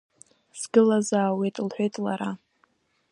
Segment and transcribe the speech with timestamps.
[0.59, 2.31] Сгылазаауеит,– лҳәеит лара.